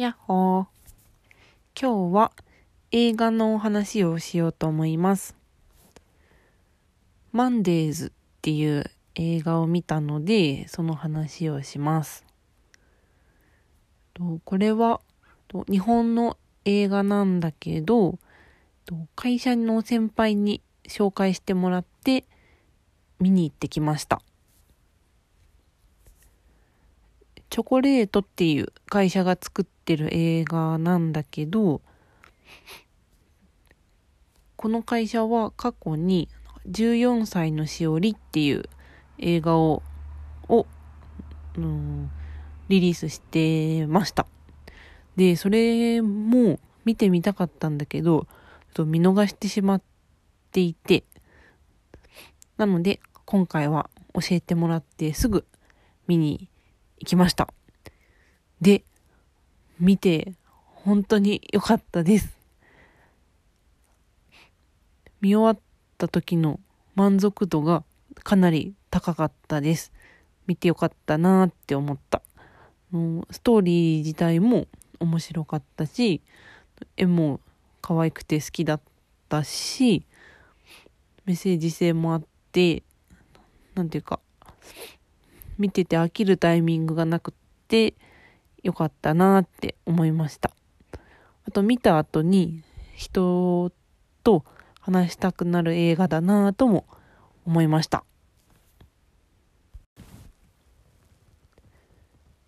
[0.00, 0.66] やっほー。
[1.78, 2.32] 今日は
[2.90, 5.36] 映画のお話をしようと思います。
[7.32, 8.10] マンデーズっ
[8.40, 12.24] ていう映画を見たので、その話をします。
[14.46, 15.02] これは
[15.68, 18.18] 日本の映画なんだけど、
[19.16, 22.24] 会社の先輩に紹介してもらって
[23.18, 24.22] 見に行ってきました。
[27.50, 31.80] チョコレートっていう会社が作ってる映画なんだけど、
[34.56, 36.28] この会社は過去に
[36.68, 38.68] 14歳のしおりっていう
[39.18, 39.82] 映画を、
[40.48, 40.66] を、
[41.56, 42.10] うん、
[42.68, 44.26] リリースしてました。
[45.16, 48.28] で、それも見てみたかったんだけど、
[48.74, 49.82] と見逃してしまっ
[50.52, 51.04] ていて、
[52.58, 55.46] なので今回は教えてもらってすぐ
[56.06, 56.49] 見に
[57.00, 57.48] 行きました。
[58.60, 58.84] で、
[59.78, 60.34] 見て
[60.66, 62.36] 本当に良かったです。
[65.20, 65.62] 見終わっ
[65.98, 66.60] た時の
[66.94, 67.84] 満足度が
[68.22, 69.92] かなり高かったです。
[70.46, 72.22] 見てよかったなーって思った。
[73.30, 74.66] ストーリー自体も
[74.98, 76.20] 面白かったし、
[76.96, 77.40] 絵も
[77.80, 78.80] 可愛くて好きだっ
[79.28, 80.04] たし、
[81.24, 82.82] メッセージ性もあって、
[83.74, 84.20] なんていうか、
[85.60, 87.34] 見てて飽きるタイミングがなく
[87.68, 87.94] て
[88.62, 90.50] よかったなって思いました。
[91.46, 92.62] あと見た後に
[92.96, 93.70] 人
[94.24, 94.44] と
[94.80, 96.86] 話したくなる映画だなとも
[97.44, 98.04] 思いました。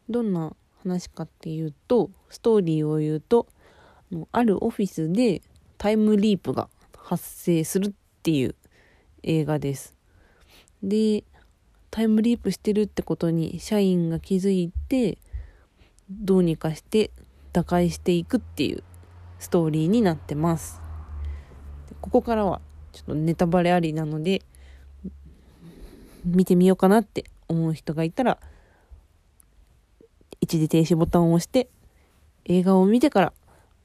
[0.09, 3.47] どんな話かっていうと、ストーリーを言うと、
[4.33, 5.43] あるオフィスで
[5.77, 8.55] タイムリープが発生するっていう
[9.23, 9.95] 映画です。
[10.83, 11.25] で、
[11.93, 15.19] タイムリープしてるってことに社員が気づいて
[16.11, 17.11] どうにかして
[17.53, 18.83] 打開していくっていう
[19.39, 20.81] ストーリーになってます。
[22.01, 22.63] ここからは
[22.93, 24.41] ちょっとネタバレありなので
[26.25, 28.39] 見てみようかなって思う人がいたら
[30.41, 31.69] 一時停止ボタンを押して
[32.47, 33.33] 映画を見てから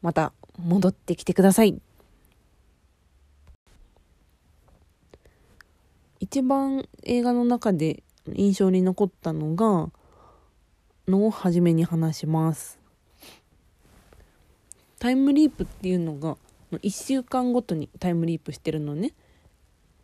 [0.02, 1.82] また戻ってきてください。
[6.20, 8.04] 一番映画の中で
[8.36, 9.90] 印象に残ったのが
[11.08, 12.80] のを初めに話します。
[15.00, 16.38] タイムリープっていうのが
[16.72, 19.14] 1週間ごとにタイムリープしてるのね。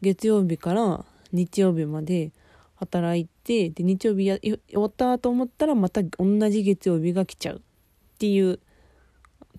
[0.02, 2.32] 月曜日から日曜日まで
[2.76, 7.58] 働いてで日曜日や終わったと思ったらまた同じ月曜日が来ちゃう。
[7.58, 7.62] っ
[8.18, 8.60] ていう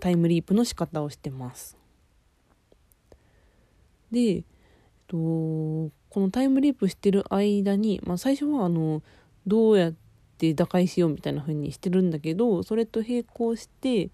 [0.01, 1.77] タイムリープの仕方をしてます。
[4.11, 4.45] で、
[5.09, 9.03] と、このタイムリープしてる間に、まあ、最初はあの
[9.47, 9.95] どうやっ
[10.39, 14.11] て打開しようみたいな風にしてるんだけどそれと並行して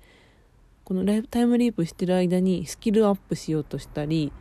[0.84, 4.32] このライブタイムリープしてる間にスキルアップしようとしたり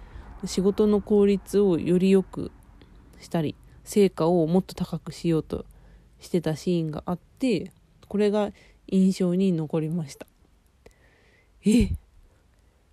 [0.45, 2.51] 仕事の効率をより良く
[3.19, 5.65] したり成果をもっと高くしようと
[6.19, 7.71] してたシーンがあって
[8.07, 8.51] これが
[8.87, 10.25] 印象に残りました。
[11.65, 11.89] え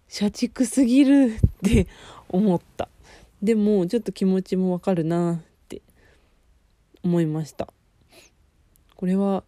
[0.08, 1.86] 社畜すぎるって
[2.28, 2.88] 思った。
[3.42, 5.38] でもちょっと気持ちもわかるなっ
[5.68, 5.82] て
[7.04, 7.68] 思いました。
[8.94, 9.44] これは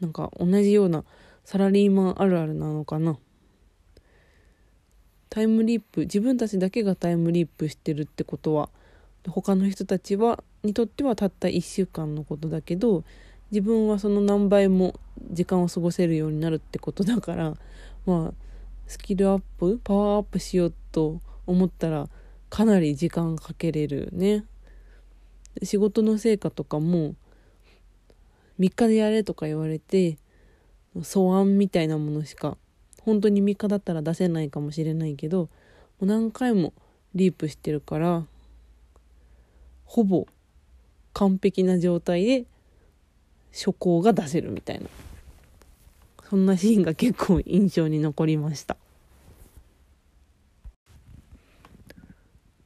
[0.00, 1.04] なんか同じような
[1.44, 3.18] サラリーマンあるあるなのかな。
[5.30, 8.70] タイムリープ自分たちだけがタイムリープしてるってことは
[9.26, 13.04] 他の人たちはにとってはたった1週間のことだけど
[13.50, 14.94] 自分はその何倍も
[15.30, 17.54] 時間を過ごせるようになるってことだから
[18.06, 18.34] まあ
[18.86, 22.08] スキルアップパワーアップしようと思ったら
[22.50, 24.44] かなり時間かけれるね。
[25.62, 27.14] 仕事の成果とかも
[28.60, 30.18] 3日でやれとか言われて
[31.02, 32.56] 素案みたいなものしか
[33.02, 35.48] 本当に3日だったら出せないかもしれないけども
[36.02, 36.72] う何回も
[37.14, 38.24] リープしてるから
[39.84, 40.26] ほぼ
[41.12, 42.44] 完璧な状態で
[43.52, 44.86] 初稿が出せるみたいな。
[46.28, 48.76] そんなシーンが結構印象に残りました。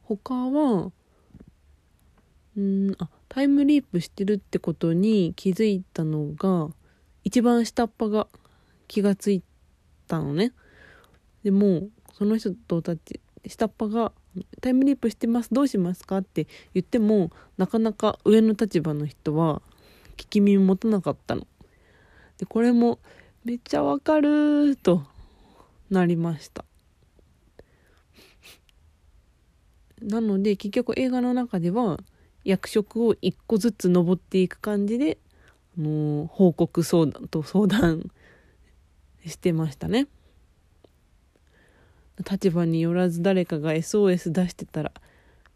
[0.03, 0.91] 他は
[2.55, 6.69] うんあタイムリープしてるってことに気づいたのが
[7.23, 8.27] 一番下っ端が
[8.87, 9.41] 気がつい
[10.07, 10.51] たのね
[11.43, 14.11] でもその人とたち下っ端が
[14.61, 19.61] 「タイムリープしてますどうしますか?」って言ってもなかなか上の立場の人は
[20.17, 21.47] 聞き耳持たなかったの。
[22.37, 22.99] でこれも
[23.43, 25.03] めっちゃわかると
[25.89, 26.65] なりました。
[30.03, 31.99] なので結局映画の中では
[32.43, 35.17] 役職を一個ずつ登っていく感じで
[35.77, 38.11] の報告相談と相談
[39.25, 40.07] してましたね。
[42.29, 44.91] 立場によらず誰かが SOS 出してたら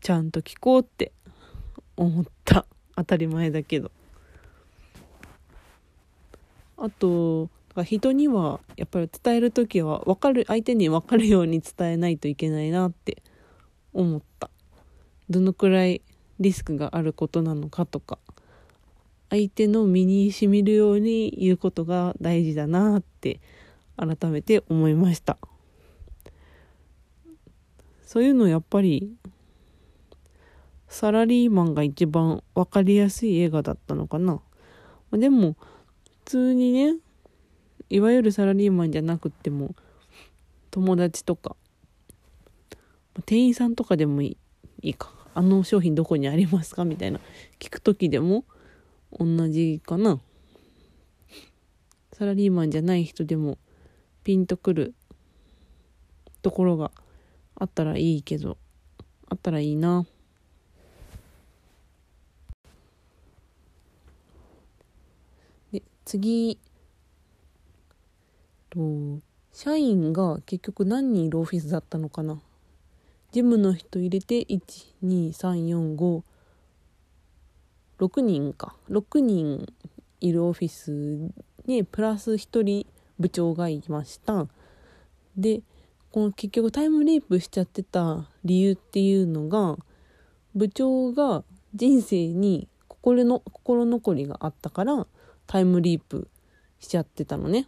[0.02, 1.12] ちゃんと聞こうって
[1.98, 2.66] 思った。
[2.96, 3.92] 当たり前だけど。
[6.78, 7.50] あと
[7.84, 13.22] 人にはやっぱり伝える時は分かる相手に分かるように伝えないといけないなって
[13.98, 14.50] 思った。
[15.30, 16.02] どのくらい
[16.40, 18.20] リスクがあることなのかとか。
[19.30, 23.42] 相手の身にしみるように言うことが大事だなって
[23.98, 25.38] 改めて思いました。
[28.06, 29.12] そういうのやっぱり
[30.88, 34.40] サラリーマンが一番分かりやすい映画だったのかな。
[35.12, 35.58] でも
[36.24, 36.96] 普通にね
[37.90, 39.76] いわゆるサラリーマンじゃなくても
[40.72, 41.58] 友達とか
[43.25, 44.38] 店員さんとかでもい
[44.81, 45.14] いか。
[45.34, 47.19] あの商品どこにありますかみたいな。
[47.60, 48.44] 聞く時でも
[49.12, 50.19] 同じかな。
[52.14, 53.60] サラリーマンじゃない人でも
[54.24, 54.96] ピンとくる
[56.42, 56.92] ところが
[57.54, 58.58] あったらいいけど
[59.30, 60.06] あったらいいな。
[65.72, 66.60] で次。
[68.69, 69.19] と
[69.54, 72.42] 社員が結局何人いるオフィスだったのかな。
[73.38, 74.48] 事務の人入れて
[75.04, 76.24] 12345
[78.00, 78.75] 6人か。
[78.89, 79.72] 6人
[80.19, 80.92] いるオフィス
[81.68, 82.88] にプラス1人
[83.19, 84.48] 部長がいました。
[85.38, 85.62] で
[86.12, 89.78] この結局タイムリープしちゃってた理由っていうのが
[90.56, 91.44] 部長が
[91.75, 95.06] 人生に心の心残りがあったから
[95.45, 96.28] タイムリープ
[96.80, 97.68] しちゃってたのね。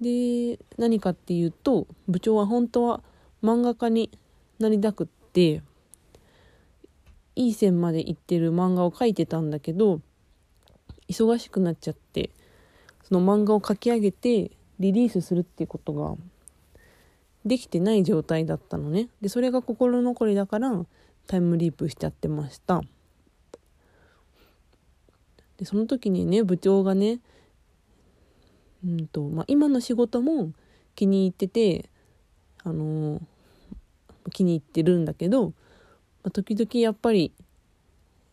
[0.00, 3.02] で何かっていうと部長は本当は
[3.42, 4.10] 漫画家に
[4.58, 5.62] なりたくって
[7.36, 10.00] いい線まで行ってる漫画を描いてたんだけど
[11.08, 12.30] 忙しくなっちゃって
[13.04, 14.50] その漫画を描き上げて
[14.80, 16.14] リリースするっていうことが
[17.44, 19.08] できてない状態だったのね。
[19.20, 20.84] でそれが心残りだから
[21.26, 22.82] タイムリープしちゃってました。
[25.56, 27.20] でその時にね部長がね
[28.84, 30.52] うんとまあ、今の仕事も
[30.94, 31.88] 気に入ってて、
[32.68, 33.20] あの、
[34.30, 35.52] 気に入ってるんだけど、ま
[36.24, 37.32] あ、時々やっぱり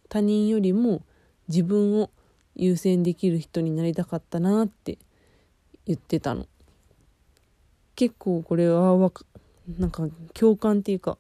[0.09, 1.01] 他人よりも
[1.47, 2.09] 自分を
[2.55, 4.97] 優先できる人になりたかったなって
[5.85, 6.47] 言ってたの。
[7.95, 9.25] 結構これはわか
[9.79, 11.17] なんか共感っていうか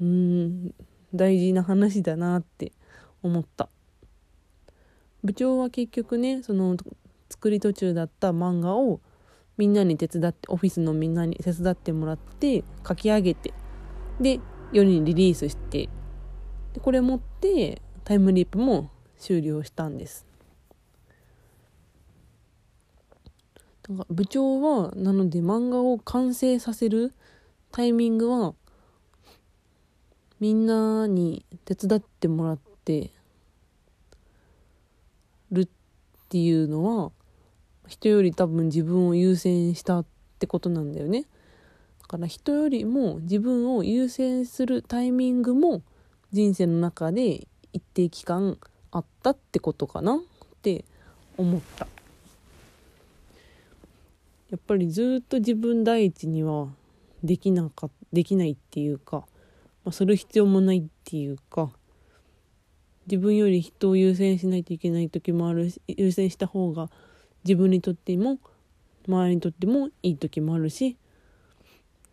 [0.00, 0.74] うん
[1.14, 2.72] 大事な話だなって
[3.22, 3.68] 思った
[5.22, 6.76] 部長は結局ねその
[7.30, 9.00] 作り途中だった漫画を
[9.56, 13.52] みんなに手伝ってオフィスのみんなに手伝ってもらって書き上げて
[14.20, 14.40] で
[14.72, 15.88] 世にリリースして
[16.72, 20.26] でこれ持ってタイムリープも終了したんです。
[23.88, 27.12] だか部長はなので漫画を完成させる
[27.70, 28.54] タイミングは
[30.40, 33.12] みんなに手伝ってもらって
[35.52, 35.68] るっ
[36.28, 37.12] ていうのは
[37.86, 40.06] 人より多分自分を優先したっ
[40.38, 41.24] てことなんだよね。
[42.00, 45.82] だから人よりも自分を優先するタイミングも
[46.32, 48.58] 人生の中で一定期間
[48.90, 50.16] あったってことかな。
[50.16, 50.20] っ
[50.62, 50.84] て
[51.36, 51.86] 思った。
[54.50, 56.68] やっぱりずっと自分第一には
[57.24, 59.24] できなかできないっていうか、
[59.84, 61.70] まあ、する必要もないっていうか
[63.06, 66.88] 自分より人を優先しないといけない時もあるし優先した方が
[67.44, 68.38] 自分にとっても
[69.06, 70.96] 周りにとってもいい時もあるし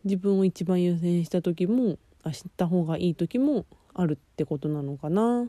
[0.04, 5.48] 自分を一番優先した時もあした方がいい時もあるってことなのかな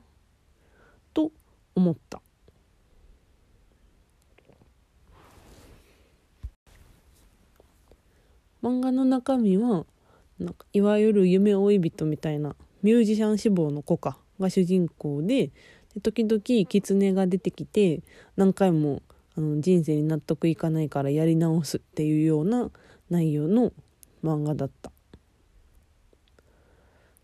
[1.14, 1.30] と
[1.74, 2.20] 思った。
[8.62, 9.84] 漫画の中身は
[10.38, 15.50] なんかいわゆる夢追い人みたいなミュージシャン志望の子かが主人公で
[15.94, 18.02] で時々狐が出てきて
[18.36, 19.02] 何回も
[19.36, 22.70] あの人生に納得いかないからやり直すっていうような
[23.10, 23.72] 内容の
[24.22, 24.92] 漫画だった。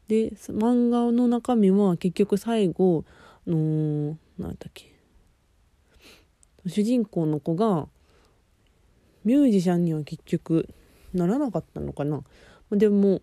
[0.08, 3.04] で漫画の中身は結局最後
[3.46, 4.94] あのー、なんだっけ
[6.66, 7.88] 主人公の子が
[9.24, 10.68] ミュージシャンには結局
[11.12, 12.22] ならなかったのかな
[12.70, 13.20] でも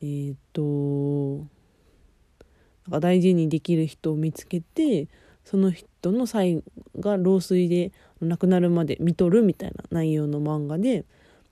[0.00, 1.46] えっ、となん
[2.90, 5.08] か大事にできる人を見つけて
[5.44, 6.62] その人の最
[6.98, 11.04] が老衰で亡くなるまで見とるみたいな内容の漫画で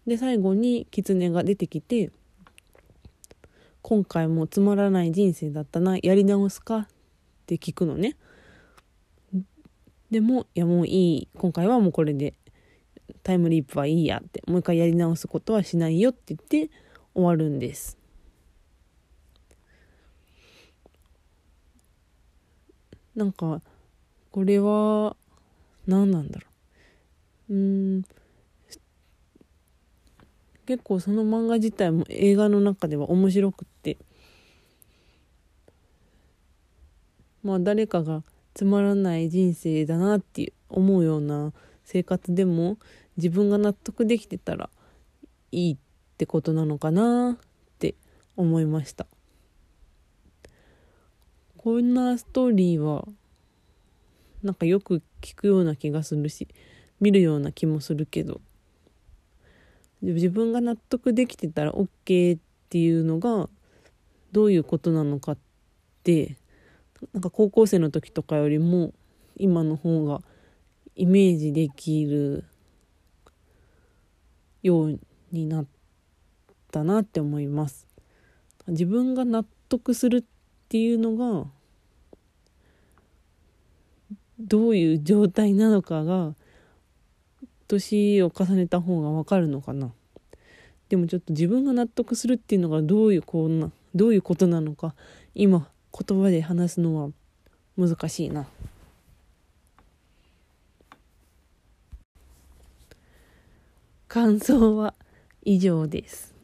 [0.07, 2.11] で最後に狐が出てきて
[3.83, 6.89] 「今回もつまらない人生だったなやり直すか?」っ
[7.47, 8.17] て聞くのね。
[10.11, 12.35] でもいやもういい今回はもうこれで
[13.23, 16.71] タイムリープはいいやってもう一回やり直すことはしないよって言って
[17.15, 17.97] 終わるんです
[23.15, 23.63] なんか
[24.31, 25.17] これは
[25.87, 26.47] 何なんだろ
[27.51, 27.55] う。
[27.55, 28.03] うん。
[30.67, 33.99] 結構その漫画自体も映画の中では面白くって。
[37.43, 38.23] まあ誰かが
[38.55, 41.53] つまらない人生だなって思うような
[41.85, 42.77] 生活でも
[43.17, 44.71] 自分が納得できてたら
[45.51, 45.77] いいっ
[46.19, 47.37] てことなのかなっ
[47.79, 47.95] て
[48.37, 49.07] 思いました。
[51.57, 53.07] こんなストーリーは
[54.43, 56.49] なんかよく聞くような気がするし
[57.01, 58.41] 見るような気もするけど
[60.03, 63.49] 自分が納得できてたら OK っていうのが
[64.33, 65.39] どういうことなのかっ
[66.03, 66.37] て
[67.13, 68.93] なんか高校生の時とかよりも
[69.37, 70.21] 今の方が
[70.97, 72.45] イメージできる
[74.63, 75.01] よう
[75.33, 75.67] になっ
[76.71, 77.87] たなって思います。
[78.67, 80.25] 自分が納得するっ
[80.69, 81.51] ていうのが
[84.41, 86.35] どういう状態なのかが
[87.69, 89.93] 年を重ねた方が分かるのかな。
[90.89, 94.95] でもちょっと自分が納得するっていうのがどういうこんなどういうことなのか
[95.35, 97.11] 今言葉で話すのは
[97.77, 98.47] 難しいな。
[104.09, 104.95] 感想は
[105.45, 106.35] 以上です。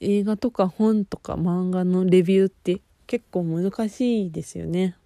[0.00, 4.96] 映画とか本とか漫画のレビューって結構難しいですよね。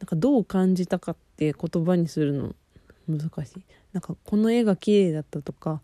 [0.00, 2.54] なんかどう感じたかって言葉にするの？
[3.08, 3.62] 難しい
[3.92, 5.80] なんかこの絵が綺麗だったとか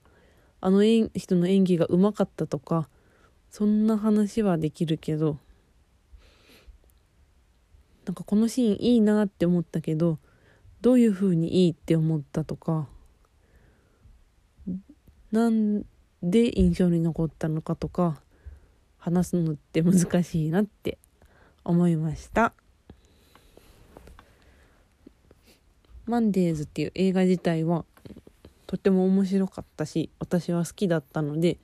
[0.61, 2.89] あの人の演技がうまかったとか
[3.51, 5.39] そんな話はできるけど
[8.05, 10.19] なんかこのシーンいいなって思ったけど
[10.83, 12.87] どういう風にいいって思ったとか
[15.33, 15.85] なん
[16.23, 18.21] で印象に残ったのかとか
[18.99, 20.99] 話すのって難しいなって
[21.65, 22.53] 思いました。
[26.07, 27.85] マンデーズっていう映画自体は
[28.67, 31.59] とても面白かったし私は好きだったので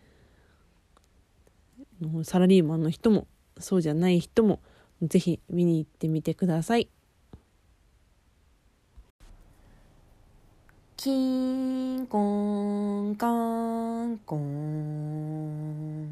[2.25, 3.27] サラリーマンの人も
[3.59, 4.61] そうじゃない人も
[5.03, 6.89] ぜひ見に行ってみてください。
[10.97, 13.27] キンコンカ
[14.05, 16.07] ンコン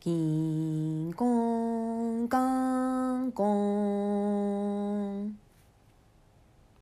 [0.00, 3.46] キンコンカンコ
[4.76, 4.79] ン